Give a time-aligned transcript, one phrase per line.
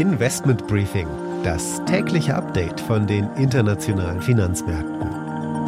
[0.00, 1.06] Investment Briefing,
[1.44, 5.06] das tägliche Update von den internationalen Finanzmärkten.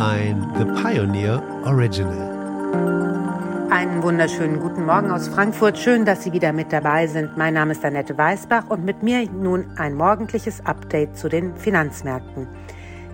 [0.01, 3.69] Ein The Pioneer Original.
[3.71, 5.77] Einen wunderschönen guten Morgen aus Frankfurt.
[5.77, 7.37] Schön, dass Sie wieder mit dabei sind.
[7.37, 12.49] Mein Name ist Annette Weißbach und mit mir nun ein morgendliches Update zu den Finanzmärkten.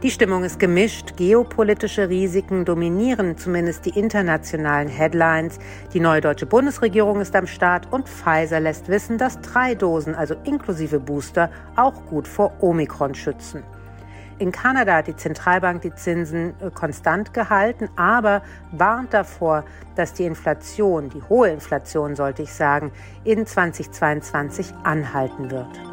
[0.05, 1.17] Die Stimmung ist gemischt.
[1.17, 5.59] Geopolitische Risiken dominieren zumindest die internationalen Headlines.
[5.93, 10.37] Die neue deutsche Bundesregierung ist am Start und Pfizer lässt wissen, dass drei Dosen, also
[10.45, 13.65] inklusive Booster, auch gut vor Omikron schützen.
[14.39, 19.65] In Kanada hat die Zentralbank die Zinsen äh, konstant gehalten, aber warnt davor,
[19.97, 22.93] dass die Inflation, die hohe Inflation sollte ich sagen,
[23.25, 25.88] in 2022 anhalten wird.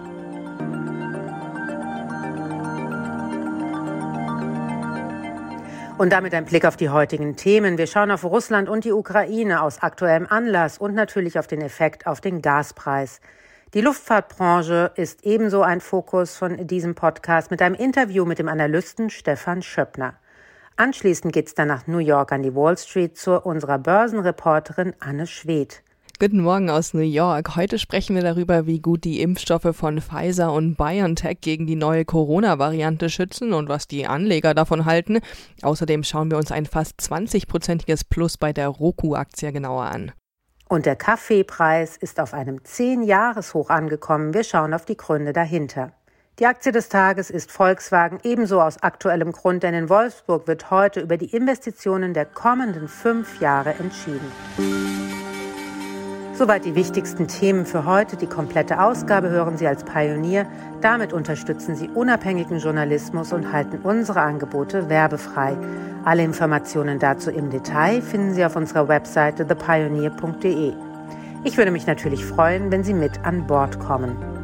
[5.97, 7.77] Und damit ein Blick auf die heutigen Themen.
[7.77, 12.05] Wir schauen auf Russland und die Ukraine aus aktuellem Anlass und natürlich auf den Effekt
[12.05, 13.21] auf den Gaspreis.
[13.73, 19.09] Die Luftfahrtbranche ist ebenso ein Fokus von diesem Podcast mit einem Interview mit dem Analysten
[19.09, 20.15] Stefan Schöppner.
[20.75, 25.27] Anschließend geht es dann nach New York an die Wall Street zu unserer Börsenreporterin Anne
[25.27, 25.81] Schwedt.
[26.17, 27.57] Guten Morgen aus New York.
[27.57, 32.05] Heute sprechen wir darüber, wie gut die Impfstoffe von Pfizer und BioNTech gegen die neue
[32.05, 35.19] Corona-Variante schützen und was die Anleger davon halten.
[35.61, 40.13] Außerdem schauen wir uns ein fast 20-prozentiges Plus bei der Roku-Aktie genauer an.
[40.69, 44.33] Und der Kaffeepreis ist auf einem 10-Jahres-Hoch angekommen.
[44.33, 45.91] Wir schauen auf die Gründe dahinter.
[46.39, 51.01] Die Aktie des Tages ist Volkswagen ebenso aus aktuellem Grund, denn in Wolfsburg wird heute
[51.01, 55.04] über die Investitionen der kommenden fünf Jahre entschieden.
[56.37, 58.17] Soweit die wichtigsten Themen für heute.
[58.17, 60.45] Die komplette Ausgabe hören Sie als Pionier.
[60.81, 65.55] Damit unterstützen Sie unabhängigen Journalismus und halten unsere Angebote werbefrei.
[66.03, 70.73] Alle Informationen dazu im Detail finden Sie auf unserer Webseite thepioneer.de.
[71.45, 74.34] Ich würde mich natürlich freuen, wenn Sie mit an Bord kommen.